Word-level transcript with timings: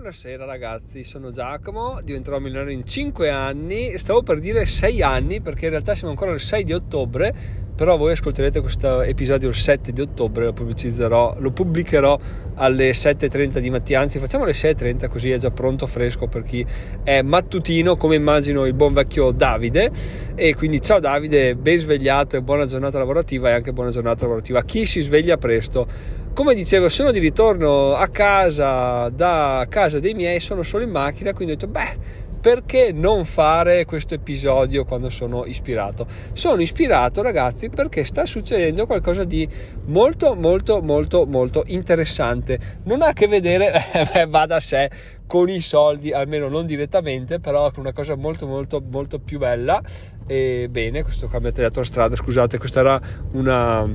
Buonasera 0.00 0.46
ragazzi, 0.46 1.04
sono 1.04 1.30
Giacomo, 1.30 2.00
diventerò 2.02 2.38
milionario 2.38 2.72
in 2.72 2.86
5 2.86 3.28
anni, 3.28 3.98
stavo 3.98 4.22
per 4.22 4.38
dire 4.38 4.64
6 4.64 5.02
anni 5.02 5.42
perché 5.42 5.66
in 5.66 5.72
realtà 5.72 5.94
siamo 5.94 6.08
ancora 6.08 6.32
il 6.32 6.40
6 6.40 6.64
di 6.64 6.72
ottobre, 6.72 7.34
però 7.76 7.98
voi 7.98 8.12
ascolterete 8.12 8.62
questo 8.62 9.02
episodio 9.02 9.48
il 9.48 9.54
7 9.54 9.92
di 9.92 10.00
ottobre, 10.00 10.46
lo 10.46 10.54
pubblicizzerò, 10.54 11.36
lo 11.38 11.50
pubblicherò 11.50 12.18
alle 12.54 12.92
7.30 12.92 13.58
di 13.58 13.68
mattina, 13.68 14.00
anzi 14.00 14.18
facciamo 14.18 14.46
le 14.46 14.52
6.30 14.52 15.08
così 15.10 15.32
è 15.32 15.36
già 15.36 15.50
pronto 15.50 15.86
fresco 15.86 16.28
per 16.28 16.44
chi 16.44 16.64
è 17.02 17.20
mattutino 17.20 17.98
come 17.98 18.16
immagino 18.16 18.64
il 18.64 18.72
buon 18.72 18.94
vecchio 18.94 19.32
Davide. 19.32 19.90
E 20.34 20.54
quindi 20.54 20.80
ciao 20.80 20.98
Davide, 20.98 21.56
ben 21.56 21.78
svegliato 21.78 22.38
e 22.38 22.42
buona 22.42 22.64
giornata 22.64 22.96
lavorativa 22.96 23.50
e 23.50 23.52
anche 23.52 23.74
buona 23.74 23.90
giornata 23.90 24.22
lavorativa 24.22 24.60
a 24.60 24.64
chi 24.64 24.86
si 24.86 25.02
sveglia 25.02 25.36
presto 25.36 25.86
come 26.32 26.54
dicevo, 26.54 26.88
sono 26.88 27.10
di 27.10 27.18
ritorno 27.18 27.94
a 27.94 28.08
casa 28.08 29.08
da 29.08 29.66
casa 29.68 29.98
dei 29.98 30.14
miei, 30.14 30.40
sono 30.40 30.62
solo 30.62 30.84
in 30.84 30.90
macchina, 30.90 31.32
quindi 31.32 31.54
ho 31.54 31.56
detto, 31.56 31.70
beh, 31.70 32.28
perché 32.40 32.90
non 32.92 33.26
fare 33.26 33.84
questo 33.84 34.14
episodio 34.14 34.84
quando 34.84 35.10
sono 35.10 35.44
ispirato? 35.44 36.06
Sono 36.32 36.62
ispirato, 36.62 37.20
ragazzi, 37.20 37.68
perché 37.68 38.04
sta 38.04 38.24
succedendo 38.24 38.86
qualcosa 38.86 39.24
di 39.24 39.46
molto, 39.86 40.34
molto, 40.34 40.80
molto, 40.80 41.26
molto 41.26 41.64
interessante. 41.66 42.58
Non 42.84 43.02
ha 43.02 43.08
a 43.08 43.12
che 43.12 43.26
vedere, 43.26 43.92
eh, 44.14 44.26
va 44.26 44.46
da 44.46 44.58
sé, 44.58 44.90
con 45.30 45.48
i 45.48 45.60
soldi, 45.60 46.10
almeno 46.10 46.48
non 46.48 46.66
direttamente, 46.66 47.38
però 47.38 47.70
con 47.70 47.84
una 47.84 47.92
cosa 47.92 48.16
molto, 48.16 48.48
molto, 48.48 48.82
molto 48.90 49.20
più 49.20 49.38
bella. 49.38 49.80
E 50.26 50.66
bene, 50.68 51.04
questo 51.04 51.28
cambio 51.28 51.52
tagliato 51.52 51.78
la 51.78 51.86
strada, 51.86 52.16
scusate, 52.16 52.58
questa 52.58 52.80
era 52.80 53.00
una, 53.34 53.88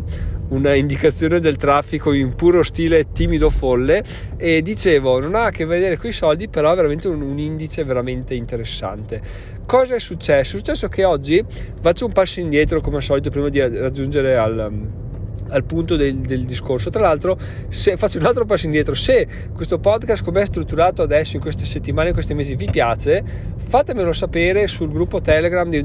una 0.49 0.73
indicazione 0.75 1.41
del 1.41 1.57
traffico 1.57 2.13
in 2.13 2.35
puro 2.35 2.63
stile 2.63 3.11
timido 3.11 3.49
folle 3.49 4.01
e 4.37 4.61
dicevo 4.61 5.19
non 5.19 5.35
ha 5.35 5.45
a 5.45 5.49
che 5.49 5.65
vedere 5.65 5.97
con 5.97 6.09
i 6.09 6.13
soldi 6.13 6.49
però 6.49 6.71
è 6.71 6.75
veramente 6.75 7.07
un, 7.07 7.21
un 7.21 7.39
indice 7.39 7.83
veramente 7.83 8.35
interessante 8.35 9.21
cosa 9.65 9.95
è 9.95 9.99
successo? 9.99 10.55
è 10.55 10.59
successo 10.59 10.87
che 10.87 11.05
oggi 11.05 11.43
faccio 11.81 12.05
un 12.05 12.11
passo 12.11 12.41
indietro 12.41 12.81
come 12.81 12.97
al 12.97 13.03
solito 13.03 13.29
prima 13.29 13.49
di 13.49 13.59
raggiungere 13.59 14.35
al 14.35 15.03
al 15.49 15.63
punto 15.63 15.95
del, 15.95 16.17
del, 16.17 16.45
discorso. 16.45 16.89
Tra 16.89 17.01
l'altro, 17.01 17.37
se 17.67 17.97
faccio 17.97 18.17
un 18.17 18.25
altro 18.25 18.45
passo 18.45 18.65
indietro, 18.65 18.93
se 18.93 19.27
questo 19.53 19.79
podcast 19.79 20.23
come 20.23 20.41
è 20.41 20.45
strutturato 20.45 21.01
adesso 21.01 21.35
in 21.35 21.41
queste 21.41 21.65
settimane, 21.65 22.09
in 22.09 22.13
questi 22.13 22.33
mesi 22.33 22.55
vi 22.55 22.67
piace, 22.69 23.23
fatemelo 23.55 24.13
sapere 24.13 24.67
sul 24.67 24.91
gruppo 24.91 25.21
Telegram 25.21 25.69
di 25.69 25.83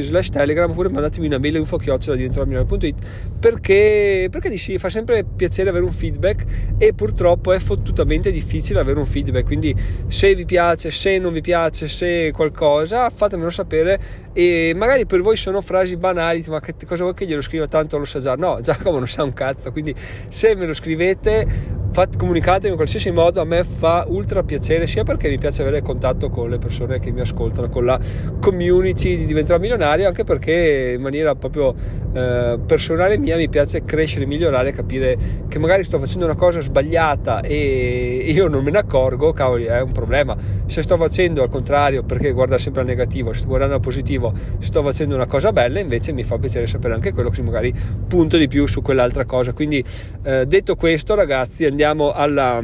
slash 0.00 0.30
Telegram 0.30 0.70
oppure 0.70 0.88
mandatemi 0.88 1.26
una 1.26 1.38
mail 1.38 1.56
info 1.56 1.76
chiocciola 1.76 2.16
diventeromilano.it 2.16 2.94
perché, 3.38 4.28
perché 4.30 4.48
dici, 4.48 4.78
fa 4.78 4.88
sempre 4.88 5.24
piacere 5.24 5.70
avere 5.70 5.84
un 5.84 5.92
feedback 5.92 6.44
e 6.78 6.92
purtroppo 6.94 7.52
è 7.52 7.58
fottutamente 7.58 8.30
difficile 8.30 8.80
avere 8.80 8.98
un 8.98 9.06
feedback. 9.06 9.44
Quindi 9.46 9.74
se 10.06 10.34
vi 10.34 10.44
piace, 10.44 10.90
se 10.90 11.18
non 11.18 11.32
vi 11.32 11.40
piace, 11.40 11.88
se 11.88 12.32
qualcosa, 12.32 13.10
fatemelo 13.10 13.50
sapere 13.50 13.98
e 14.32 14.72
magari 14.76 15.06
per 15.06 15.22
voi 15.22 15.36
sono 15.36 15.60
frasi 15.60 15.96
banali, 15.96 16.44
ma 16.48 16.60
che 16.60 16.74
cosa 16.86 17.02
vuoi 17.02 17.14
che 17.14 17.26
glielo 17.26 17.40
scriva 17.40 17.66
tanto 17.66 17.96
lo 17.98 18.04
sa 18.04 18.20
già? 18.20 18.34
No, 18.34 18.60
Giacomo 18.60 18.95
non 18.98 19.08
sa 19.08 19.22
un 19.22 19.32
cazzo, 19.32 19.72
quindi 19.72 19.94
se 20.28 20.54
me 20.54 20.66
lo 20.66 20.74
scrivete 20.74 21.46
fat, 21.96 22.18
comunicatemi 22.18 22.72
in 22.72 22.76
qualsiasi 22.76 23.10
modo, 23.10 23.40
a 23.40 23.46
me 23.46 23.64
fa 23.64 24.04
ultra 24.08 24.42
piacere 24.42 24.86
sia 24.86 25.02
perché 25.02 25.30
mi 25.30 25.38
piace 25.38 25.62
avere 25.62 25.80
contatto 25.80 26.28
con 26.28 26.50
le 26.50 26.58
persone 26.58 26.98
che 26.98 27.10
mi 27.10 27.22
ascoltano, 27.22 27.70
con 27.70 27.86
la 27.86 27.98
community 28.38 29.16
di 29.16 29.24
diventare 29.24 29.58
milionario, 29.58 30.06
anche 30.06 30.22
perché 30.22 30.92
in 30.94 31.00
maniera 31.00 31.34
proprio 31.36 31.74
eh, 32.12 32.58
personale 32.66 33.16
mia 33.16 33.38
mi 33.38 33.48
piace 33.48 33.82
crescere, 33.84 34.26
migliorare, 34.26 34.72
capire 34.72 35.16
che 35.48 35.58
magari 35.58 35.84
sto 35.84 35.98
facendo 35.98 36.26
una 36.26 36.34
cosa 36.34 36.60
sbagliata 36.60 37.40
e 37.40 38.26
io 38.28 38.46
non 38.48 38.62
me 38.62 38.72
ne 38.72 38.78
accorgo, 38.78 39.32
cavoli, 39.32 39.64
è 39.64 39.80
un 39.80 39.92
problema. 39.92 40.36
Se 40.66 40.82
sto 40.82 40.98
facendo 40.98 41.42
al 41.42 41.48
contrario, 41.48 42.02
perché 42.02 42.32
guarda 42.32 42.58
sempre 42.58 42.82
al 42.82 42.88
negativo, 42.88 43.32
se 43.32 43.38
sto 43.38 43.48
guardando 43.48 43.76
al 43.76 43.80
positivo, 43.80 44.34
sto 44.58 44.82
facendo 44.82 45.14
una 45.14 45.26
cosa 45.26 45.50
bella, 45.50 45.80
invece 45.80 46.12
mi 46.12 46.24
fa 46.24 46.36
piacere 46.36 46.66
sapere 46.66 46.92
anche 46.92 47.14
quello, 47.14 47.30
così 47.30 47.40
magari 47.40 47.72
punto 48.06 48.36
di 48.36 48.48
più 48.48 48.66
su 48.66 48.82
quell'altra 48.82 49.24
cosa. 49.24 49.54
Quindi 49.54 49.82
eh, 50.24 50.44
detto 50.44 50.74
questo, 50.74 51.14
ragazzi, 51.14 51.64
andiamo 51.64 51.85
andiamo 51.86 52.10
alla, 52.10 52.62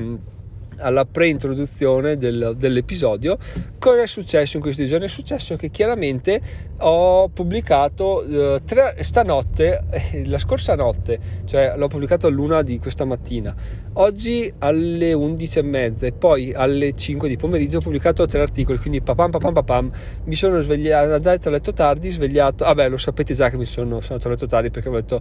alla 0.78 1.04
pre-introduzione 1.04 2.16
del, 2.16 2.54
dell'episodio, 2.56 3.38
cosa 3.78 4.02
è 4.02 4.06
successo 4.06 4.56
in 4.56 4.62
questi 4.62 4.86
giorni? 4.86 5.04
È 5.04 5.08
successo 5.08 5.54
che 5.54 5.70
chiaramente 5.70 6.40
ho 6.78 7.28
pubblicato 7.28 8.24
eh, 8.24 8.60
tre, 8.64 8.96
stanotte, 8.98 9.84
eh, 9.90 10.26
la 10.26 10.38
scorsa 10.38 10.74
notte, 10.74 11.20
cioè 11.44 11.74
l'ho 11.76 11.86
pubblicato 11.86 12.26
all'una 12.26 12.62
di 12.62 12.80
questa 12.80 13.04
mattina, 13.04 13.54
oggi 13.94 14.52
alle 14.58 15.12
11 15.12 15.58
e 16.00 16.12
poi 16.12 16.52
alle 16.52 16.92
5 16.92 17.28
di 17.28 17.36
pomeriggio 17.36 17.78
ho 17.78 17.80
pubblicato 17.80 18.26
tre 18.26 18.40
articoli, 18.40 18.78
quindi 18.78 19.02
papam 19.02 19.30
papam 19.30 19.52
papam, 19.52 19.90
mi 20.24 20.34
sono 20.34 20.60
svegliato, 20.60 21.14
andato 21.14 21.48
a 21.48 21.52
letto 21.52 21.72
tardi, 21.72 22.10
svegliato, 22.10 22.64
vabbè 22.64 22.88
lo 22.88 22.98
sapete 22.98 23.34
già 23.34 23.50
che 23.50 23.56
mi 23.56 23.66
sono, 23.66 24.00
sono 24.00 24.14
andato 24.14 24.26
a 24.26 24.30
letto 24.32 24.46
tardi 24.46 24.70
perché 24.70 24.88
l'ho 24.88 24.96
detto 24.96 25.20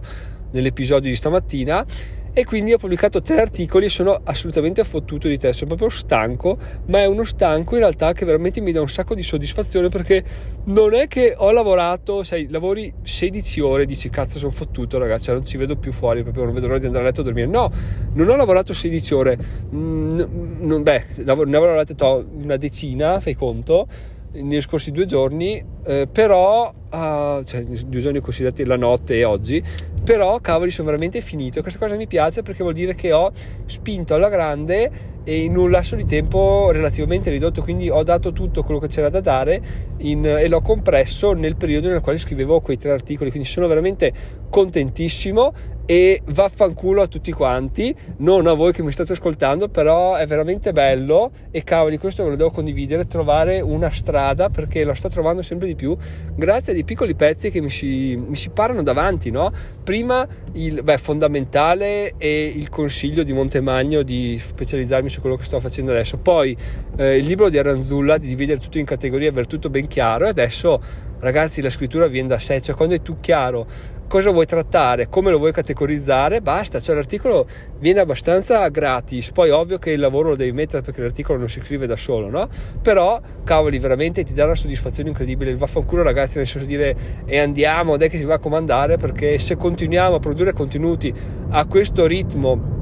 nell'episodio 0.50 1.08
di 1.08 1.16
stamattina 1.16 1.86
e 2.34 2.44
quindi 2.44 2.72
ho 2.72 2.78
pubblicato 2.78 3.20
tre 3.20 3.40
articoli 3.40 3.86
e 3.86 3.88
sono 3.88 4.18
assolutamente 4.24 4.82
fottuto 4.84 5.28
di 5.28 5.36
te, 5.36 5.52
sono 5.52 5.74
proprio 5.74 5.88
stanco, 5.90 6.58
ma 6.86 7.00
è 7.00 7.06
uno 7.06 7.24
stanco 7.24 7.74
in 7.74 7.80
realtà 7.80 8.12
che 8.12 8.24
veramente 8.24 8.60
mi 8.60 8.72
dà 8.72 8.80
un 8.80 8.88
sacco 8.88 9.14
di 9.14 9.22
soddisfazione 9.22 9.88
perché 9.88 10.24
non 10.64 10.94
è 10.94 11.08
che 11.08 11.34
ho 11.36 11.50
lavorato, 11.50 12.22
sai, 12.22 12.48
lavori 12.48 12.92
16 13.02 13.60
ore, 13.60 13.84
dici 13.84 14.08
cazzo 14.08 14.38
sono 14.38 14.50
fottuto 14.52 14.98
ragazzi, 14.98 15.24
cioè 15.24 15.34
non 15.34 15.44
ci 15.44 15.58
vedo 15.58 15.76
più 15.76 15.92
fuori, 15.92 16.22
proprio 16.22 16.44
non 16.44 16.54
vedo 16.54 16.68
l'ora 16.68 16.78
di 16.78 16.86
andare 16.86 17.04
a 17.04 17.06
letto 17.08 17.20
a 17.20 17.24
dormire. 17.24 17.46
No, 17.46 17.70
non 18.14 18.28
ho 18.28 18.36
lavorato 18.36 18.72
16 18.72 19.14
ore, 19.14 19.38
mm, 19.74 20.20
non, 20.62 20.82
beh, 20.82 21.04
ne 21.16 21.30
avevo 21.30 21.44
lavorate 21.44 21.94
una 22.02 22.56
decina, 22.56 23.20
fai 23.20 23.34
conto, 23.34 23.86
negli 24.32 24.60
scorsi 24.60 24.90
due 24.90 25.04
giorni, 25.04 25.62
eh, 25.84 26.08
però, 26.10 26.68
uh, 26.68 27.42
cioè 27.44 27.64
due 27.64 28.00
giorni 28.00 28.20
considerati 28.20 28.64
la 28.64 28.76
notte 28.76 29.16
e 29.16 29.24
oggi, 29.24 29.62
però 30.04 30.40
cavoli 30.40 30.70
sono 30.70 30.86
veramente 30.86 31.20
finito. 31.20 31.60
Questa 31.62 31.78
cosa 31.78 31.94
mi 31.94 32.06
piace 32.06 32.42
perché 32.42 32.62
vuol 32.62 32.74
dire 32.74 32.94
che 32.94 33.12
ho 33.12 33.30
spinto 33.66 34.14
alla 34.14 34.28
grande 34.28 35.20
e 35.24 35.44
in 35.44 35.56
un 35.56 35.70
lasso 35.70 35.94
di 35.94 36.04
tempo 36.04 36.70
relativamente 36.70 37.30
ridotto 37.30 37.62
quindi 37.62 37.88
ho 37.88 38.02
dato 38.02 38.32
tutto 38.32 38.62
quello 38.62 38.80
che 38.80 38.88
c'era 38.88 39.08
da 39.08 39.20
dare 39.20 39.60
in, 39.98 40.24
e 40.24 40.48
l'ho 40.48 40.60
compresso 40.60 41.32
nel 41.32 41.56
periodo 41.56 41.88
nel 41.88 42.00
quale 42.00 42.18
scrivevo 42.18 42.60
quei 42.60 42.76
tre 42.76 42.90
articoli 42.90 43.30
quindi 43.30 43.48
sono 43.48 43.66
veramente 43.66 44.12
contentissimo 44.50 45.52
e 45.86 46.22
vaffanculo 46.24 47.02
a 47.02 47.06
tutti 47.06 47.32
quanti, 47.32 47.94
non 48.18 48.46
a 48.46 48.52
voi 48.52 48.72
che 48.72 48.82
mi 48.82 48.92
state 48.92 49.12
ascoltando, 49.12 49.68
però 49.68 50.14
è 50.14 50.26
veramente 50.26 50.72
bello 50.72 51.30
e 51.50 51.64
cavoli, 51.64 51.98
questo 51.98 52.22
ve 52.22 52.30
lo 52.30 52.36
devo 52.36 52.50
condividere, 52.50 53.06
trovare 53.06 53.60
una 53.60 53.90
strada 53.90 54.48
perché 54.48 54.84
la 54.84 54.94
sto 54.94 55.08
trovando 55.08 55.42
sempre 55.42 55.66
di 55.66 55.74
più 55.74 55.96
grazie 56.34 56.72
a 56.72 56.74
dei 56.74 56.84
piccoli 56.84 57.14
pezzi 57.14 57.50
che 57.50 57.60
mi 57.60 57.70
si, 57.70 58.16
mi 58.16 58.36
si 58.36 58.50
parlano 58.50 58.82
davanti, 58.82 59.30
no? 59.30 59.52
Prima 59.82 60.26
il 60.52 60.82
beh, 60.82 60.98
fondamentale 60.98 62.14
è 62.16 62.26
il 62.26 62.68
consiglio 62.68 63.22
di 63.22 63.32
Montemagno 63.32 64.02
di 64.02 64.38
specializzarmi 64.38 65.08
su 65.12 65.20
quello 65.20 65.36
che 65.36 65.44
sto 65.44 65.60
facendo 65.60 65.92
adesso, 65.92 66.16
poi 66.16 66.56
eh, 66.96 67.16
il 67.16 67.26
libro 67.26 67.48
di 67.48 67.58
Aranzulla 67.58 68.18
di 68.18 68.26
dividere 68.26 68.58
tutto 68.58 68.78
in 68.78 68.84
categorie, 68.84 69.28
avere 69.28 69.46
tutto 69.46 69.70
ben 69.70 69.86
chiaro 69.86 70.24
e 70.24 70.28
adesso 70.28 70.80
ragazzi 71.20 71.62
la 71.62 71.70
scrittura 71.70 72.08
viene 72.08 72.28
da 72.28 72.38
sé, 72.38 72.60
cioè 72.60 72.74
quando 72.74 72.94
è 72.94 73.02
tu 73.02 73.20
chiaro 73.20 73.66
cosa 74.12 74.30
vuoi 74.30 74.44
trattare, 74.44 75.08
come 75.08 75.30
lo 75.30 75.38
vuoi 75.38 75.52
categorizzare, 75.52 76.42
basta, 76.42 76.80
cioè 76.80 76.94
l'articolo 76.94 77.46
viene 77.78 78.00
abbastanza 78.00 78.68
gratis, 78.68 79.30
poi 79.30 79.48
ovvio 79.48 79.78
che 79.78 79.92
il 79.92 80.00
lavoro 80.00 80.28
lo 80.28 80.36
devi 80.36 80.52
mettere 80.52 80.82
perché 80.82 81.00
l'articolo 81.00 81.38
non 81.38 81.48
si 81.48 81.62
scrive 81.64 81.86
da 81.86 81.96
solo, 81.96 82.28
no? 82.28 82.46
Però, 82.82 83.18
cavoli, 83.42 83.78
veramente 83.78 84.22
ti 84.22 84.34
dà 84.34 84.44
una 84.44 84.54
soddisfazione 84.54 85.08
incredibile, 85.08 85.50
il 85.50 85.56
vaffanculo 85.56 86.02
ragazzi, 86.02 86.36
nel 86.36 86.46
senso 86.46 86.66
di 86.66 86.76
dire 86.76 86.94
e 87.24 87.38
andiamo, 87.38 87.98
è 87.98 88.10
che 88.10 88.18
si 88.18 88.24
va 88.24 88.34
a 88.34 88.38
comandare, 88.38 88.98
perché 88.98 89.38
se 89.38 89.56
continuiamo 89.56 90.16
a 90.16 90.18
produrre 90.18 90.52
contenuti 90.52 91.10
a 91.48 91.64
questo 91.64 92.04
ritmo 92.04 92.81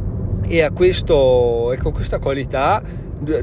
e, 0.51 0.63
a 0.63 0.73
questo, 0.73 1.73
e 1.73 1.77
con 1.77 1.93
questa 1.93 2.19
qualità, 2.19 2.83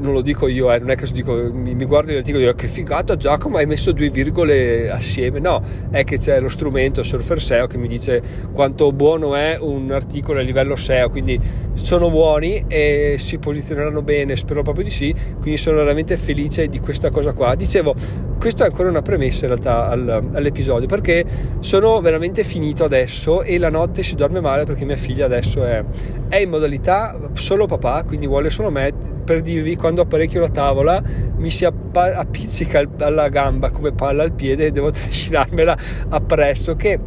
non 0.00 0.12
lo 0.12 0.20
dico 0.20 0.46
io, 0.46 0.70
eh, 0.70 0.78
non 0.78 0.90
è 0.90 0.96
che 0.96 1.06
dico, 1.10 1.50
mi, 1.52 1.74
mi 1.74 1.84
guardo 1.86 2.12
l'articolo 2.12 2.42
e 2.42 2.46
dico 2.48 2.58
che 2.58 2.68
figata 2.68 3.16
Giacomo 3.16 3.56
hai 3.56 3.64
messo 3.64 3.92
due 3.92 4.10
virgole 4.10 4.90
assieme, 4.90 5.38
no, 5.38 5.62
è 5.90 6.04
che 6.04 6.18
c'è 6.18 6.38
lo 6.38 6.50
strumento 6.50 7.02
Surfer 7.02 7.40
SEO 7.40 7.66
che 7.66 7.78
mi 7.78 7.88
dice 7.88 8.20
quanto 8.52 8.92
buono 8.92 9.34
è 9.36 9.56
un 9.58 9.90
articolo 9.90 10.40
a 10.40 10.42
livello 10.42 10.76
SEO, 10.76 11.08
quindi 11.08 11.40
sono 11.72 12.10
buoni 12.10 12.64
e 12.68 13.14
si 13.18 13.38
posizioneranno 13.38 14.02
bene, 14.02 14.36
spero 14.36 14.62
proprio 14.62 14.84
di 14.84 14.90
sì, 14.90 15.14
quindi 15.40 15.56
sono 15.56 15.78
veramente 15.78 16.18
felice 16.18 16.68
di 16.68 16.78
questa 16.78 17.08
cosa 17.08 17.32
qua. 17.32 17.54
Dicevo, 17.54 17.94
questo 18.38 18.62
è 18.62 18.66
ancora 18.66 18.88
una 18.88 19.02
premessa 19.02 19.46
in 19.46 19.48
realtà 19.48 19.88
al, 19.88 20.30
all'episodio 20.32 20.86
perché 20.86 21.24
sono 21.60 22.00
veramente 22.00 22.44
finito 22.44 22.84
adesso 22.84 23.42
e 23.42 23.58
la 23.58 23.68
notte 23.68 24.02
si 24.02 24.14
dorme 24.14 24.40
male 24.40 24.64
perché 24.64 24.84
mia 24.84 24.96
figlia 24.96 25.26
adesso 25.26 25.64
è, 25.64 25.84
è 26.28 26.36
in 26.36 26.48
modalità 26.48 27.18
solo 27.34 27.66
papà, 27.66 28.04
quindi 28.04 28.26
vuole 28.26 28.50
solo 28.50 28.70
me 28.70 28.92
per 29.24 29.40
dirvi 29.40 29.76
quando 29.76 30.02
apparecchio 30.02 30.40
la 30.40 30.48
tavola 30.48 31.02
mi 31.36 31.50
si 31.50 31.64
appa- 31.64 32.16
appiccica 32.16 32.82
alla 33.00 33.28
gamba 33.28 33.70
come 33.70 33.92
palla 33.92 34.22
al 34.22 34.32
piede 34.32 34.66
e 34.66 34.70
devo 34.70 34.90
trascinarmela 34.92 35.76
appresso 36.08 36.76
che 36.76 36.98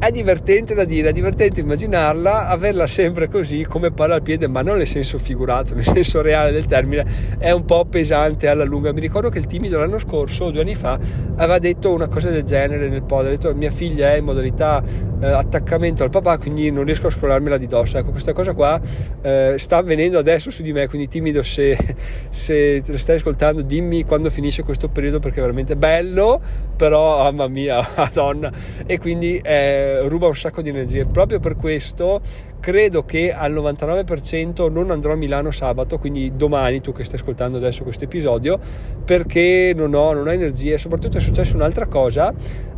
è 0.00 0.10
divertente 0.10 0.72
da 0.72 0.84
dire, 0.84 1.10
è 1.10 1.12
divertente 1.12 1.60
immaginarla, 1.60 2.48
averla 2.48 2.86
sempre 2.86 3.28
così 3.28 3.66
come 3.68 3.90
palla 3.90 4.14
al 4.14 4.22
piede, 4.22 4.48
ma 4.48 4.62
non 4.62 4.78
nel 4.78 4.86
senso 4.86 5.18
figurato, 5.18 5.74
nel 5.76 5.84
senso 5.84 6.22
reale 6.22 6.52
del 6.52 6.64
termine, 6.64 7.04
è 7.36 7.50
un 7.50 7.66
po' 7.66 7.84
pesante 7.84 8.48
alla 8.48 8.64
lunga. 8.64 8.94
Mi 8.94 9.00
ricordo 9.00 9.28
che 9.28 9.38
il 9.38 9.44
timido 9.44 9.78
l'anno 9.78 9.98
scorso, 9.98 10.50
due 10.50 10.62
anni 10.62 10.74
fa, 10.74 10.98
aveva 11.36 11.58
detto 11.58 11.92
una 11.92 12.08
cosa 12.08 12.30
del 12.30 12.44
genere 12.44 12.88
nel 12.88 13.02
pod, 13.02 13.26
ha 13.26 13.28
detto 13.28 13.54
mia 13.54 13.70
figlia 13.70 14.12
è 14.12 14.16
in 14.16 14.24
modalità 14.24 14.82
eh, 15.20 15.26
attaccamento 15.26 16.02
al 16.02 16.08
papà, 16.08 16.38
quindi 16.38 16.70
non 16.70 16.84
riesco 16.84 17.08
a 17.08 17.10
scrollarmela 17.10 17.58
di 17.58 17.66
dosso. 17.66 17.98
Ecco, 17.98 18.10
questa 18.10 18.32
cosa 18.32 18.54
qua 18.54 18.80
eh, 19.20 19.56
sta 19.58 19.76
avvenendo 19.76 20.18
adesso 20.18 20.50
su 20.50 20.62
di 20.62 20.72
me, 20.72 20.88
quindi 20.88 21.08
timido 21.08 21.42
se, 21.42 21.76
se 22.30 22.80
te 22.80 22.96
stai 22.96 23.16
ascoltando, 23.16 23.60
dimmi 23.60 24.04
quando 24.04 24.30
finisce 24.30 24.62
questo 24.62 24.88
periodo 24.88 25.18
perché 25.18 25.40
è 25.40 25.42
veramente 25.42 25.76
bello, 25.76 26.40
però 26.74 27.22
mamma 27.24 27.48
mia, 27.48 27.86
madonna, 27.94 28.50
e 28.86 28.98
quindi... 28.98 29.38
Eh, 29.44 29.88
ruba 30.02 30.26
un 30.26 30.36
sacco 30.36 30.62
di 30.62 30.68
energie. 30.68 31.06
Proprio 31.06 31.38
per 31.38 31.56
questo 31.56 32.20
credo 32.60 33.04
che 33.04 33.32
al 33.32 33.52
99% 33.52 34.70
non 34.70 34.90
andrò 34.90 35.12
a 35.12 35.16
Milano 35.16 35.50
sabato, 35.50 35.98
quindi 35.98 36.32
domani 36.36 36.80
tu 36.80 36.92
che 36.92 37.04
stai 37.04 37.18
ascoltando 37.18 37.56
adesso 37.56 37.82
questo 37.82 38.04
episodio, 38.04 38.58
perché 39.04 39.72
non 39.74 39.94
ho, 39.94 40.12
non 40.12 40.26
ho 40.26 40.32
energie. 40.32 40.78
Soprattutto 40.78 41.16
è 41.16 41.20
successa 41.20 41.56
un'altra 41.56 41.86
cosa, 41.86 42.32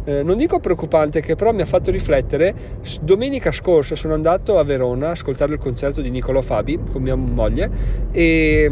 eh, 0.05 0.23
non 0.23 0.37
dico 0.37 0.59
preoccupante, 0.59 1.21
che 1.21 1.35
però 1.35 1.53
mi 1.53 1.63
ha 1.63 1.67
fatto 1.67 1.91
riflettere. 1.91 2.55
Domenica 3.03 3.53
scorsa 3.53 3.95
sono 3.95 4.15
andato 4.15 4.59
a 4.59 4.65
Verona 4.65 5.09
a 5.09 5.11
ascoltare 5.11 5.53
il 5.53 5.59
concerto 5.59 6.01
di 6.01 6.11
Niccolò 6.11 6.41
Fabi 6.41 6.79
con 6.91 7.03
mia 7.03 7.15
moglie 7.15 7.71
e 8.11 8.71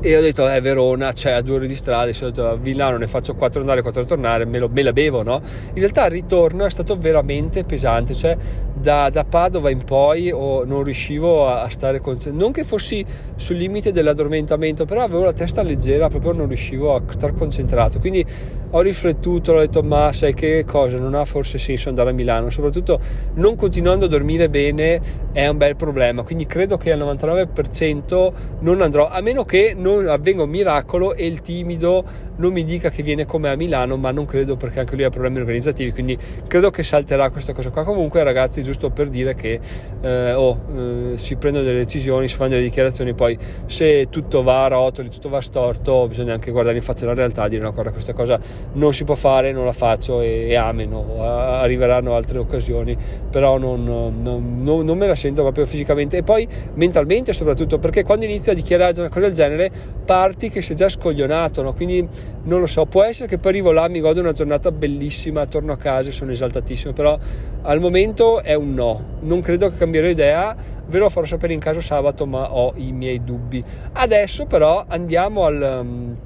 e 0.00 0.16
ho 0.16 0.20
detto 0.20 0.48
eh 0.48 0.60
Verona 0.60 1.12
cioè 1.12 1.32
a 1.32 1.40
due 1.40 1.56
ore 1.56 1.66
di 1.66 1.74
strada. 1.74 2.10
Ho 2.10 2.24
detto 2.26 2.48
a 2.48 2.56
Milano 2.56 2.96
ne 2.96 3.06
faccio 3.06 3.34
quattro 3.34 3.60
andare 3.60 3.82
quattro 3.82 4.04
tornare 4.04 4.44
me, 4.44 4.58
lo, 4.58 4.68
me, 4.72 4.82
la 4.82 4.92
bevo 4.92 5.22
no? 5.22 5.40
In 5.74 5.80
realtà 5.80 6.06
il 6.06 6.12
ritorno 6.12 6.64
è 6.64 6.70
stato 6.70 6.96
veramente 6.96 7.64
pesante 7.64 8.14
cioè 8.14 8.36
da, 8.74 9.10
da 9.10 9.24
Padova 9.24 9.70
in 9.70 9.82
poi 9.84 10.30
oh, 10.30 10.64
non 10.64 10.82
riuscivo 10.82 11.48
a, 11.48 11.62
a 11.62 11.68
stare 11.68 12.00
con 12.00 12.16
non 12.32 12.52
che 12.52 12.64
fossi 12.64 13.04
sul 13.36 13.56
limite 13.56 13.92
dell'addormentamento 13.92 14.84
però 14.84 15.02
avevo 15.02 15.24
la 15.24 15.32
testa 15.32 15.62
leggera 15.62 16.08
proprio 16.08 16.32
non 16.32 16.48
riuscivo 16.48 16.94
a 16.94 17.02
stare 17.08 17.32
concentrato. 17.32 17.98
Quindi 17.98 18.24
ho 18.70 18.80
riflettuto 18.80 19.52
ho 19.52 19.58
detto 19.58 19.82
ma 19.82 20.12
sai 20.12 20.34
che 20.34 20.64
cosa? 20.66 20.98
Non 20.98 21.14
ha 21.14 21.24
forse 21.24 21.58
senso 21.58 21.88
andare 21.88 22.10
a 22.10 22.12
Milano. 22.12 22.50
Soprattutto 22.50 23.00
non 23.34 23.56
continuando 23.56 24.04
a 24.04 24.08
dormire 24.08 24.48
bene 24.48 25.00
è 25.32 25.46
un 25.48 25.56
bel 25.56 25.76
problema. 25.76 26.22
Quindi 26.22 26.46
credo 26.46 26.76
che 26.76 26.92
al 26.92 26.98
99% 26.98 28.32
non 28.60 28.82
andrò 28.82 29.08
a 29.08 29.20
meno 29.20 29.44
che 29.44 29.74
non 29.76 29.87
non 29.88 30.08
avvenga 30.08 30.42
un 30.42 30.50
miracolo 30.50 31.14
e 31.14 31.26
il 31.26 31.40
timido 31.40 32.04
non 32.38 32.52
mi 32.52 32.64
dica 32.64 32.90
che 32.90 33.02
viene 33.02 33.24
come 33.24 33.48
a 33.48 33.56
Milano, 33.56 33.96
ma 33.96 34.10
non 34.10 34.24
credo 34.24 34.56
perché 34.56 34.80
anche 34.80 34.94
lui 34.94 35.04
ha 35.04 35.10
problemi 35.10 35.38
organizzativi, 35.38 35.92
quindi 35.92 36.16
credo 36.46 36.70
che 36.70 36.82
salterà 36.82 37.30
questa 37.30 37.52
cosa 37.52 37.70
qua. 37.70 37.84
Comunque 37.84 38.22
ragazzi, 38.22 38.62
giusto 38.62 38.90
per 38.90 39.08
dire 39.08 39.34
che 39.34 39.60
eh, 40.00 40.32
oh, 40.32 40.60
eh, 40.76 41.18
si 41.18 41.36
prendono 41.36 41.64
delle 41.64 41.78
decisioni, 41.78 42.28
si 42.28 42.36
fanno 42.36 42.50
delle 42.50 42.62
dichiarazioni, 42.62 43.14
poi 43.14 43.36
se 43.66 44.08
tutto 44.08 44.42
va 44.42 44.64
a 44.64 44.68
rotoli, 44.68 45.08
tutto 45.08 45.28
va 45.28 45.40
storto, 45.40 46.06
bisogna 46.06 46.34
anche 46.34 46.50
guardare 46.50 46.76
in 46.76 46.82
faccia 46.82 47.06
la 47.06 47.14
realtà 47.14 47.46
e 47.46 47.48
dire 47.48 47.62
no, 47.62 47.72
guarda 47.72 47.90
questa 47.90 48.12
cosa 48.12 48.38
non 48.74 48.94
si 48.94 49.04
può 49.04 49.14
fare, 49.14 49.52
non 49.52 49.64
la 49.64 49.72
faccio 49.72 50.20
e, 50.20 50.48
e 50.48 50.54
ameno, 50.54 51.20
arriveranno 51.20 52.14
altre 52.14 52.38
occasioni, 52.38 52.96
però 53.30 53.58
non, 53.58 53.82
non, 53.82 54.22
non, 54.22 54.84
non 54.84 54.96
me 54.96 55.06
la 55.06 55.16
sento 55.16 55.42
proprio 55.42 55.66
fisicamente 55.66 56.18
e 56.18 56.22
poi 56.22 56.46
mentalmente 56.74 57.32
soprattutto 57.32 57.78
perché 57.78 58.04
quando 58.04 58.24
inizi 58.24 58.50
a 58.50 58.54
dichiarare 58.54 58.98
una 59.00 59.08
cosa 59.08 59.26
del 59.26 59.32
genere 59.32 59.70
parti 60.08 60.48
che 60.48 60.62
sei 60.62 60.74
già 60.74 60.88
scoglionato, 60.88 61.60
no? 61.60 61.74
quindi 61.74 62.08
non 62.44 62.60
lo 62.60 62.66
so, 62.66 62.86
può 62.86 63.02
essere 63.02 63.28
che 63.28 63.36
poi 63.36 63.50
arrivo 63.50 63.72
là, 63.72 63.88
mi 63.88 64.00
godo 64.00 64.20
una 64.20 64.32
giornata 64.32 64.72
bellissima, 64.72 65.44
torno 65.44 65.72
a 65.72 65.76
casa 65.76 66.08
e 66.08 66.12
sono 66.12 66.32
esaltatissimo, 66.32 66.94
però 66.94 67.18
al 67.62 67.78
momento 67.78 68.42
è 68.42 68.54
un 68.54 68.72
no, 68.72 69.18
non 69.20 69.42
credo 69.42 69.68
che 69.68 69.76
cambierò 69.76 70.08
idea, 70.08 70.56
ve 70.86 70.98
lo 70.98 71.10
farò 71.10 71.26
sapere 71.26 71.52
in 71.52 71.60
caso 71.60 71.82
sabato, 71.82 72.24
ma 72.24 72.54
ho 72.54 72.72
i 72.76 72.92
miei 72.92 73.22
dubbi. 73.22 73.62
Adesso 73.92 74.46
però 74.46 74.84
andiamo 74.88 75.44
al... 75.44 75.78
Um, 75.82 76.16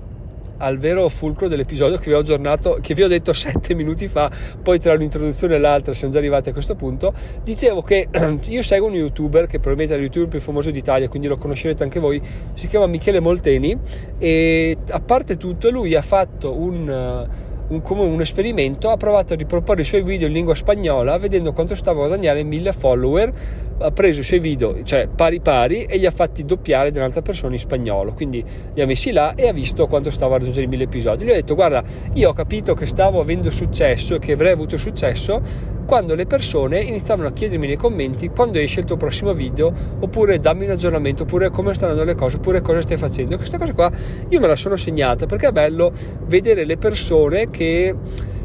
al 0.59 0.79
vero 0.79 1.09
fulcro 1.09 1.49
dell'episodio 1.49 1.99
che 1.99 2.07
vi 2.07 2.13
ho 2.13 2.19
aggiornato, 2.19 2.79
che 2.81 2.95
vi 2.95 3.03
ho 3.03 3.09
detto 3.09 3.33
sette 3.33 3.75
minuti 3.75 4.09
fa, 4.09 4.31
poi 4.63 4.79
tra 4.79 4.93
un'introduzione 4.93 5.57
e 5.57 5.59
l'altra 5.59 5.93
siamo 5.93 6.13
già 6.13 6.19
arrivati 6.19 6.51
a 6.51 6.53
questo 6.53 6.75
punto. 6.75 7.13
Dicevo 7.43 7.83
che 7.83 8.09
io 8.49 8.63
seguo 8.63 8.89
un 8.89 8.95
youtuber 8.95 9.47
che 9.47 9.59
probabilmente 9.59 9.95
è 9.95 9.97
il 9.97 10.05
youtuber 10.05 10.29
più 10.29 10.41
famoso 10.41 10.71
d'Italia, 10.71 11.09
quindi 11.09 11.29
lo 11.29 11.37
conoscerete 11.37 11.83
anche 11.83 12.01
voi, 12.01 12.21
si 12.55 12.69
chiama 12.69 12.87
Michele 12.87 13.21
Molteni 13.21 13.77
e 14.19 14.77
a 14.91 15.01
parte 15.01 15.37
tutto 15.37 15.71
lui 15.71 15.95
ha 15.95 16.03
fatto 16.03 16.57
un 16.59 17.51
un, 17.73 17.83
come 17.83 18.03
un 18.03 18.21
esperimento, 18.21 18.91
ha 18.91 18.97
provato 18.97 19.33
a 19.33 19.37
riproporre 19.37 19.83
i 19.83 19.85
suoi 19.85 20.03
video 20.03 20.27
in 20.27 20.33
lingua 20.33 20.55
spagnola 20.55 21.17
vedendo 21.19 21.53
quanto 21.53 21.75
stava 21.75 22.05
a 22.05 22.07
guadagnare 22.07 22.43
mille 22.43 22.73
follower, 22.73 23.33
ha 23.79 23.91
preso 23.91 24.21
i 24.21 24.23
suoi 24.23 24.39
video, 24.39 24.83
cioè 24.85 25.09
pari 25.09 25.41
pari, 25.41 25.85
e 25.85 25.97
li 25.97 26.07
ha 26.07 26.11
fatti 26.11 26.45
doppiare 26.45 26.91
da 26.91 27.01
un'altra 27.01 27.23
persona 27.23 27.55
in 27.55 27.59
spagnolo. 27.59 28.13
Quindi 28.13 28.45
li 28.75 28.81
ha 28.81 28.87
messi 28.87 29.11
là 29.11 29.35
e 29.35 29.49
ha 29.49 29.53
visto 29.53 29.87
quanto 29.87 30.11
stava 30.11 30.37
a 30.37 30.39
raggiungere 30.39 30.67
i 30.67 30.69
mille 30.69 30.85
episodi. 30.85 31.25
Gli 31.25 31.31
ho 31.31 31.35
detto, 31.35 31.55
guarda, 31.55 31.83
io 32.13 32.29
ho 32.29 32.33
capito 32.33 32.75
che 32.75 32.87
stavo 32.87 33.21
avendo 33.21 33.51
successo 33.51 34.17
e 34.17 34.19
che 34.19 34.33
avrei 34.33 34.53
avuto 34.53 34.77
successo 34.77 35.41
quando 35.85 36.15
le 36.15 36.27
persone 36.27 36.81
iniziavano 36.81 37.29
a 37.29 37.33
chiedermi 37.33 37.67
nei 37.67 37.77
commenti 37.77 38.29
quando 38.29 38.59
esce 38.59 38.81
il 38.81 38.87
tuo 38.87 38.97
prossimo 38.97 39.35
video, 39.35 39.73
oppure 39.99 40.39
dammi 40.39 40.65
un 40.65 40.71
aggiornamento, 40.71 41.25
oppure 41.25 41.51
come 41.51 41.75
stanno 41.75 41.93
andando 41.93 42.13
le 42.13 42.17
cose, 42.17 42.37
oppure 42.37 42.61
cosa 42.61 42.81
stai 42.83 42.97
facendo. 42.97 43.37
Questa 43.37 43.59
cosa 43.59 43.73
qua 43.75 43.91
io 44.29 44.41
me 44.41 44.47
la 44.47 44.57
sono 44.57 44.77
segnata 44.77 45.27
perché 45.27 45.49
è 45.49 45.53
bello 45.53 45.93
vedere 46.27 46.65
le 46.65 46.77
persone 46.77 47.51
che 47.51 47.62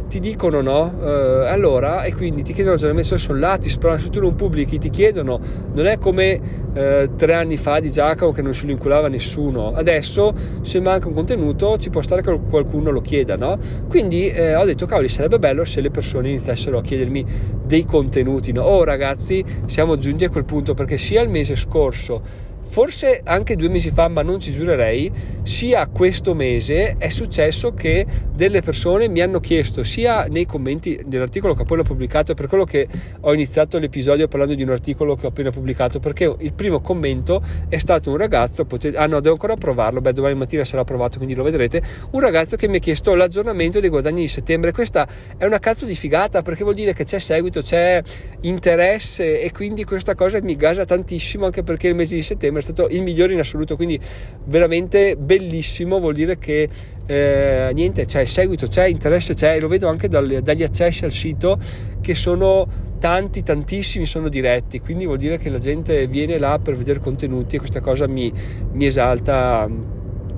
ti 0.07 0.19
dicono 0.19 0.61
no, 0.61 0.93
eh, 1.01 1.47
allora 1.47 2.03
e 2.03 2.13
quindi 2.13 2.41
ti 2.41 2.53
chiedono 2.53 2.75
aggiornamento 2.75 3.17
sono 3.17 3.39
là, 3.39 3.57
ti 3.57 3.69
sperano, 3.69 3.99
se 3.99 4.09
tu 4.09 4.21
non 4.21 4.35
pubblichi 4.35 4.77
ti 4.77 4.89
chiedono, 4.89 5.39
non 5.73 5.85
è 5.85 5.97
come 5.97 6.39
eh, 6.73 7.09
tre 7.15 7.33
anni 7.33 7.57
fa 7.57 7.79
di 7.79 7.91
Giacomo 7.91 8.31
che 8.31 8.41
non 8.41 8.53
se 8.53 8.65
lo 8.65 8.71
inculava 8.71 9.09
nessuno, 9.09 9.73
adesso 9.73 10.33
se 10.61 10.79
manca 10.79 11.07
un 11.09 11.13
contenuto 11.13 11.77
ci 11.77 11.89
può 11.89 12.01
stare 12.01 12.21
che 12.21 12.39
qualcuno 12.49 12.89
lo 12.89 13.01
chieda, 13.01 13.35
no? 13.35 13.57
Quindi 13.89 14.29
eh, 14.29 14.55
ho 14.55 14.63
detto 14.63 14.85
cavoli 14.85 15.09
sarebbe 15.09 15.39
bello 15.39 15.65
se 15.65 15.81
le 15.81 15.91
persone 15.91 16.29
iniziassero 16.29 16.77
a 16.77 16.81
chiedermi 16.81 17.25
dei 17.65 17.83
contenuti, 17.83 18.53
no? 18.53 18.63
Oh 18.63 18.83
ragazzi 18.85 19.43
siamo 19.65 19.97
giunti 19.97 20.23
a 20.23 20.29
quel 20.29 20.45
punto 20.45 20.73
perché 20.73 20.97
sia 20.97 21.21
il 21.21 21.29
mese 21.29 21.55
scorso 21.55 22.45
forse 22.67 23.21
anche 23.23 23.55
due 23.55 23.69
mesi 23.69 23.89
fa, 23.89 24.07
ma 24.07 24.21
non 24.21 24.39
ci 24.39 24.51
giurerei, 24.51 25.11
sia 25.41 25.87
questo 25.87 26.33
mese 26.33 26.95
è 26.97 27.09
successo 27.09 27.73
che 27.73 28.05
delle 28.33 28.61
persone 28.61 29.07
mi 29.07 29.21
hanno 29.21 29.39
chiesto, 29.39 29.83
sia 29.83 30.25
nei 30.25 30.45
commenti 30.45 30.99
dell'articolo 31.05 31.53
che 31.53 31.63
poi 31.63 31.79
ho 31.79 31.83
pubblicato, 31.83 32.33
per 32.33 32.47
quello 32.47 32.65
che 32.65 32.87
ho 33.21 33.33
iniziato 33.33 33.79
l'episodio 33.79 34.27
parlando 34.27 34.53
di 34.53 34.63
un 34.63 34.69
articolo 34.69 35.15
che 35.15 35.25
ho 35.25 35.29
appena 35.29 35.49
pubblicato, 35.49 35.99
perché 35.99 36.35
il 36.39 36.53
primo 36.53 36.81
commento 36.81 37.41
è 37.69 37.77
stato 37.77 38.11
un 38.11 38.17
ragazzo, 38.17 38.65
potete, 38.65 38.97
ah 38.97 39.07
no, 39.07 39.19
devo 39.19 39.33
ancora 39.33 39.55
provarlo, 39.55 40.01
beh 40.01 40.13
domani 40.13 40.35
mattina 40.35 40.65
sarà 40.65 40.83
provato, 40.83 41.17
quindi 41.17 41.35
lo 41.35 41.43
vedrete, 41.43 41.81
un 42.11 42.19
ragazzo 42.19 42.55
che 42.57 42.67
mi 42.67 42.77
ha 42.77 42.79
chiesto 42.79 43.15
l'aggiornamento 43.15 43.79
dei 43.79 43.89
guadagni 43.89 44.21
di 44.21 44.27
settembre, 44.27 44.71
questa 44.71 45.07
è 45.37 45.45
una 45.45 45.59
cazzo 45.59 45.85
di 45.85 45.95
figata, 45.95 46.41
perché 46.41 46.63
vuol 46.63 46.75
dire 46.75 46.93
che 46.93 47.05
c'è 47.05 47.19
seguito, 47.19 47.61
c'è 47.61 48.01
interesse 48.41 49.41
e 49.41 49.51
quindi 49.51 49.83
questa 49.85 50.13
cosa 50.13 50.39
mi 50.41 50.55
gasa 50.55 50.85
tantissimo, 50.85 51.45
anche 51.45 51.63
perché 51.63 51.87
il 51.87 51.95
mese 51.95 52.15
di 52.15 52.21
settembre 52.21 52.56
è 52.59 52.61
stato 52.61 52.87
il 52.89 53.01
migliore 53.01 53.33
in 53.33 53.39
assoluto, 53.39 53.75
quindi 53.75 53.99
veramente 54.45 55.15
bellissimo, 55.15 55.99
vuol 55.99 56.13
dire 56.13 56.37
che 56.37 56.69
eh, 57.05 57.71
niente, 57.73 58.05
c'è 58.05 58.25
seguito, 58.25 58.67
c'è 58.67 58.85
interesse, 58.87 59.33
c'è, 59.33 59.59
lo 59.59 59.67
vedo 59.67 59.87
anche 59.87 60.07
dal, 60.07 60.41
dagli 60.43 60.63
accessi 60.63 61.05
al 61.05 61.11
sito 61.11 61.57
che 62.01 62.15
sono 62.15 62.67
tanti, 62.99 63.43
tantissimi 63.43 64.05
sono 64.05 64.29
diretti, 64.29 64.79
quindi 64.79 65.05
vuol 65.05 65.17
dire 65.17 65.37
che 65.37 65.49
la 65.49 65.59
gente 65.59 66.07
viene 66.07 66.37
là 66.37 66.59
per 66.59 66.75
vedere 66.75 66.99
contenuti 66.99 67.55
e 67.55 67.59
questa 67.59 67.81
cosa 67.81 68.07
mi, 68.07 68.31
mi 68.71 68.85
esalta 68.85 69.69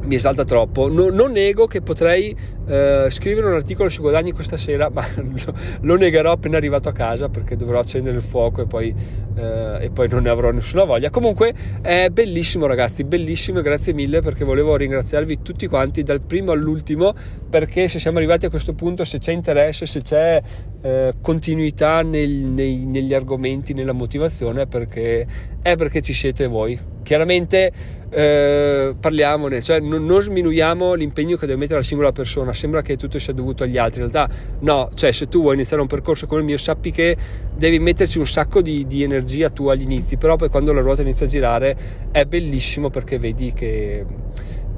mi 0.04 0.16
esalta 0.16 0.44
troppo. 0.44 0.90
No, 0.90 1.10
non 1.10 1.32
nego 1.32 1.68
che 1.68 1.82
potrei 1.82 2.36
eh, 2.68 3.08
scrivere 3.10 3.48
un 3.48 3.54
articolo 3.54 3.90
su 3.90 4.02
guadagni 4.02 4.32
questa 4.32 4.58
sera, 4.58 4.90
ma 4.94 5.06
lo, 5.16 5.54
lo, 5.82 5.96
negherò 5.96 6.32
appena 6.32 6.58
arrivato 6.58 6.90
a 6.90 6.92
casa 6.94 7.30
perché 7.30 7.56
dovrò 7.56 7.80
accendere 7.80 8.18
il 8.18 8.24
fuoco 8.24 8.62
e 8.62 8.68
poi, 8.68 8.94
eh, 9.36 9.78
e 9.82 9.90
poi 9.92 10.08
non 10.10 10.24
ne 10.24 10.30
avrò 10.30 10.52
nessuna 10.52 10.84
voglia. 10.84 11.10
Comunque 11.10 11.54
è 11.82 12.10
bellissimo 12.10 12.66
ragazzi, 12.66 13.04
bellissimo 13.04 13.62
grazie 13.62 13.94
mille 13.94 14.22
perché 14.22 14.44
volevo 14.44 14.76
ringraziarvi 14.76 15.42
tutti 15.42 15.68
quanti 15.68 16.04
dal 16.04 16.22
primo 16.22 16.52
all'ultimo 16.52 17.14
perché 17.50 17.88
se 17.88 18.00
siamo 18.00 18.18
arrivati 18.18 18.46
a 18.46 18.50
questo 18.50 18.74
punto, 18.74 19.04
se 19.04 19.18
c'è 19.18 19.32
interesse, 19.32 19.86
se 19.86 20.02
c'è 20.02 20.42
eh, 20.82 21.14
continuità 21.22 22.02
nel, 22.04 22.30
nei, 22.30 22.86
negli 22.86 23.14
argomenti, 23.14 23.74
nella 23.74 23.92
motivazione, 23.92 24.68
perché, 24.68 25.26
è 25.62 25.76
perché 25.76 26.02
ci 26.02 26.14
siete 26.14 26.48
voi. 26.48 26.80
Chiaramente 27.04 27.72
eh, 28.12 28.96
parliamone, 29.00 29.62
cioè 29.62 29.80
non, 29.80 30.06
non, 30.06 30.22
sminuiamo 30.22 30.94
l'impegno 30.94 31.38
che 31.38 31.46
deve 31.46 31.60
mettere 31.60 31.80
la 31.80 31.86
singola 31.86 32.12
persona, 32.12 32.54
sembra 32.54 32.82
che 32.82 32.96
tutto 32.96 33.20
sia 33.20 33.34
dovuto 33.34 33.64
agli 33.64 33.78
altri, 33.78 34.02
in 34.02 34.10
realtà 34.10 34.34
no, 34.60 34.90
cioè 34.94 35.12
se 35.12 35.28
tu 35.28 35.42
vuoi 35.42 35.54
iniziare 35.56 35.82
un 35.82 35.88
percorso 35.88 36.26
come 36.26 36.42
il 36.42 36.46
mio 36.46 36.58
sappi 36.58 36.92
che 36.92 37.16
devi 37.56 37.80
metterci 37.80 38.18
un 38.18 38.28
sacco 38.28 38.62
di, 38.62 38.88
di 38.88 39.04
energia 39.04 39.50
tu 39.50 39.68
agli 39.68 39.84
inizi, 39.84 40.18
però 40.18 40.36
poi 40.36 40.50
quando 40.50 40.74
la 40.74 40.82
ruota 40.82 41.02
inizia 41.02 41.26
a 41.26 41.30
girare 41.30 41.78
è 42.12 42.26
bellissimo 42.26 42.90
perché 42.90 43.20
vedi 43.20 43.54
che 43.54 44.06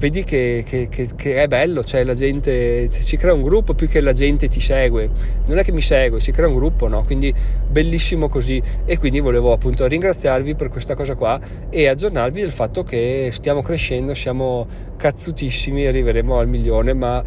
vedi 0.02 0.24
che, 0.24 0.64
che, 0.66 0.88
che, 0.88 1.10
che, 1.14 1.42
è 1.44 1.46
bello, 1.46 1.84
cioè 1.84 2.02
la 2.02 2.14
gente 2.14 2.90
si 2.90 3.16
crea 3.16 3.32
un 3.32 3.42
gruppo 3.42 3.72
più 3.72 3.86
che 3.86 4.00
la 4.00 4.12
gente 4.12 4.48
ti 4.48 4.58
segue, 4.58 5.08
non 5.46 5.58
è 5.58 5.62
che 5.62 5.70
mi 5.70 5.80
segue, 5.80 6.18
si 6.18 6.32
crea 6.32 6.48
un 6.48 6.54
gruppo, 6.54 6.88
no? 6.88 7.04
Quindi 7.04 7.32
bellissimo 7.70 8.28
così 8.28 8.60
e 8.84 8.98
quindi 8.98 9.20
volevo 9.20 9.52
appunto 9.52 9.86
ringraziarvi 9.86 10.56
per 10.56 10.70
questa 10.70 10.96
cosa 10.96 11.14
qua 11.14 11.40
e 11.70 11.86
aggiornarvi 11.86 12.40
del 12.40 12.50
fatto 12.50 12.82
che 12.82 13.28
stiamo 13.30 13.62
crescendo, 13.62 14.12
siamo 14.12 14.66
cazzutissimi, 14.96 15.86
arriveremo 15.86 16.36
al 16.36 16.48
milione, 16.48 16.94
ma 16.94 17.22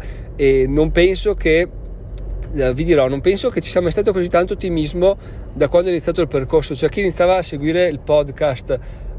non 0.66 0.92
penso 0.92 1.32
che 1.32 1.66
eh, 2.54 2.74
vi 2.74 2.84
dirò, 2.84 3.08
non 3.08 3.22
penso 3.22 3.48
che 3.48 3.62
ci 3.62 3.70
sia 3.70 3.80
mai 3.80 3.90
stato 3.90 4.12
così 4.12 4.28
tanto 4.28 4.52
ottimismo 4.52 5.16
da 5.54 5.68
quando 5.68 5.88
è 5.88 5.92
iniziato 5.92 6.20
il 6.20 6.28
percorso, 6.28 6.74
cioè 6.74 6.90
chi 6.90 7.00
iniziava 7.00 7.38
a 7.38 7.42
seguire 7.42 7.88
il 7.88 8.00
podcast 8.00 8.78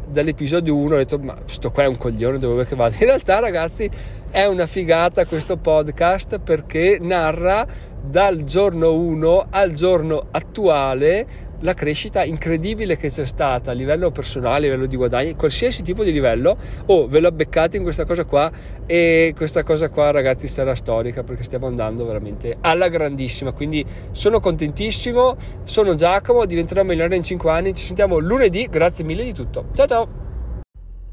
dall'episodio 0.10 0.76
1 0.76 0.94
ho 0.94 0.98
detto 0.98 1.20
ma 1.20 1.36
sto 1.46 1.72
qua 1.72 1.84
è 1.84 1.88
un 1.88 1.98
coglione 1.98 2.38
dove 2.38 2.66
che 2.66 2.76
vada? 2.76 2.96
In 2.96 3.06
realtà 3.06 3.40
ragazzi 3.40 3.90
è 4.30 4.46
una 4.46 4.66
figata 4.66 5.26
questo 5.26 5.58
podcast 5.58 6.40
perché 6.40 6.98
narra 7.00 7.66
dal 8.10 8.44
giorno 8.44 8.94
1 8.94 9.48
al 9.50 9.74
giorno 9.74 10.28
attuale 10.32 11.46
la 11.62 11.74
crescita 11.74 12.24
incredibile 12.24 12.98
che 12.98 13.10
c'è 13.10 13.26
stata 13.26 13.72
a 13.72 13.74
livello 13.74 14.12
personale, 14.12 14.58
a 14.58 14.60
livello 14.60 14.86
di 14.86 14.96
guadagni, 14.96 15.36
qualsiasi 15.36 15.82
tipo 15.82 16.04
di 16.04 16.12
livello. 16.12 16.58
Oh, 16.88 17.08
ve 17.08 17.20
l'ho 17.20 17.32
beccato 17.32 17.78
in 17.78 17.84
questa 17.84 18.06
cosa 18.06 18.26
qua 18.26 18.52
e 18.86 19.34
questa 19.36 19.64
cosa 19.64 19.90
qua 19.90 20.12
ragazzi 20.12 20.48
sarà 20.48 20.76
storica 20.76 21.24
perché 21.24 21.44
stiamo 21.44 21.68
andando 21.68 22.06
veramente 22.06 22.58
alla 22.62 22.90
grandissima. 22.90 23.52
Quindi 23.52 23.84
sono 24.12 24.40
contentissimo, 24.40 25.36
sono 25.64 25.96
Giacomo, 25.96 26.46
diventerò 26.46 26.84
milionario 26.84 27.18
in 27.18 27.24
5 27.24 27.50
anni, 27.50 27.74
ci 27.74 27.86
sentiamo 27.86 28.20
lunedì, 28.20 28.68
grazie 28.70 29.04
mille 29.04 29.24
di 29.24 29.34
tutto. 29.34 29.66
Ciao 29.74 29.88
ciao! 29.88 30.17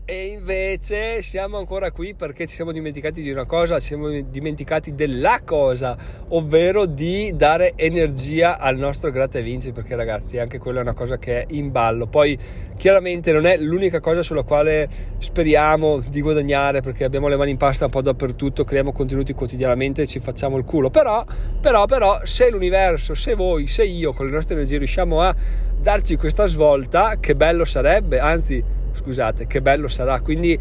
E 0.07 0.27
invece 0.27 1.23
siamo 1.23 1.57
ancora 1.57 1.91
qui 1.91 2.13
perché 2.13 2.47
ci 2.47 2.55
siamo 2.57 2.73
dimenticati 2.73 3.23
di 3.23 3.31
una 3.31 3.47
cosa, 3.47 3.81
ci 3.81 3.87
siamo 3.87 4.11
dimenticati 4.11 4.95
della 4.95 5.41
cosa, 5.47 5.97
ovvero 6.29 6.85
di 6.85 7.33
dare 7.35 7.73
energia 7.75 8.59
al 8.59 8.77
nostro 8.77 9.11
gratta 9.11 9.39
e 9.39 9.43
vinci, 9.43 9.73
perché 9.73 9.97
ragazzi 9.97 10.37
anche 10.37 10.59
quella 10.59 10.81
è 10.81 10.83
una 10.83 10.93
cosa 10.93 11.17
che 11.17 11.41
è 11.41 11.47
in 11.53 11.73
ballo. 11.73 12.07
Poi 12.07 12.39
chiaramente 12.77 13.33
non 13.33 13.47
è 13.47 13.57
l'unica 13.57 14.01
cosa 14.01 14.23
sulla 14.23 14.43
quale 14.43 14.91
speriamo 15.17 16.01
di 16.07 16.21
guadagnare, 16.21 16.83
perché 16.83 17.05
abbiamo 17.05 17.29
le 17.29 17.37
mani 17.37 17.53
in 17.53 17.57
pasta 17.57 17.87
un 17.87 17.91
po' 17.91 18.03
dappertutto, 18.03 18.63
creiamo 18.63 18.93
contenuti 18.93 19.33
quotidianamente 19.33 20.03
e 20.03 20.07
ci 20.07 20.21
facciamo 20.21 20.59
il 20.59 20.65
culo. 20.65 20.91
Però, 20.91 21.25
però, 21.63 21.87
però, 21.87 22.21
se 22.25 22.51
l'universo, 22.51 23.15
se 23.15 23.35
voi, 23.35 23.69
se 23.69 23.85
io 23.85 24.13
con 24.13 24.27
le 24.27 24.33
nostre 24.33 24.55
energie 24.55 24.77
riusciamo 24.77 25.23
a 25.23 25.35
darci 25.81 26.17
questa 26.17 26.45
svolta, 26.45 27.17
che 27.19 27.35
bello 27.35 27.65
sarebbe, 27.65 28.19
anzi 28.19 28.83
scusate, 28.95 29.47
che 29.47 29.61
bello 29.61 29.89
sarà. 29.89 30.21
Quindi 30.21 30.59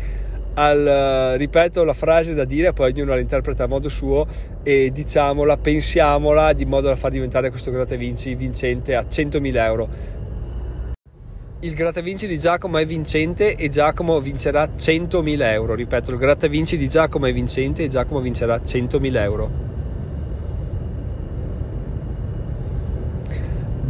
al, 0.55 1.35
ripeto 1.37 1.83
la 1.83 1.93
frase 1.93 2.33
da 2.33 2.43
dire, 2.43 2.73
poi 2.73 2.91
ognuno 2.91 3.13
la 3.13 3.19
interpreta 3.19 3.63
a 3.63 3.67
modo 3.67 3.89
suo 3.89 4.27
e 4.61 4.91
diciamola, 4.91 5.57
pensiamola 5.57 6.53
di 6.53 6.65
modo 6.65 6.87
da 6.87 6.95
far 6.95 7.11
diventare 7.11 7.49
questo 7.49 7.71
Gratta 7.71 7.95
Vinci 7.95 8.35
vincente 8.35 8.95
a 8.95 9.01
100.000 9.01 9.55
euro. 9.57 10.21
Il 11.61 11.75
Gratta 11.75 12.01
Vinci 12.01 12.27
di 12.27 12.37
Giacomo 12.37 12.77
è 12.77 12.85
vincente 12.85 13.55
e 13.55 13.69
Giacomo 13.69 14.19
vincerà 14.19 14.65
100.000 14.65 15.41
euro. 15.53 15.75
Ripeto, 15.75 16.11
il 16.11 16.17
Gratta 16.17 16.47
Vinci 16.47 16.77
di 16.77 16.89
Giacomo 16.89 17.25
è 17.25 17.31
vincente 17.31 17.83
e 17.83 17.87
Giacomo 17.87 18.19
vincerà 18.19 18.57
100.000 18.57 19.15
euro. 19.21 19.72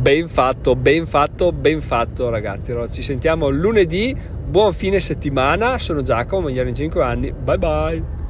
Ben 0.03 0.27
fatto, 0.27 0.75
ben 0.75 1.05
fatto, 1.05 1.53
ben 1.53 1.79
fatto 1.79 2.29
ragazzi. 2.29 2.71
Allora 2.71 2.89
ci 2.89 3.01
sentiamo 3.01 3.47
lunedì. 3.47 4.13
Buon 4.45 4.73
fine 4.73 4.99
settimana. 4.99 5.77
Sono 5.77 6.01
Giacomo, 6.01 6.41
Magliare 6.41 6.67
in 6.67 6.75
5 6.75 7.01
anni. 7.01 7.31
Bye 7.31 7.57
bye. 7.57 8.22